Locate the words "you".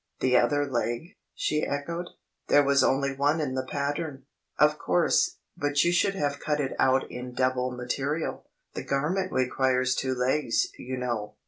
5.83-5.91, 10.79-10.97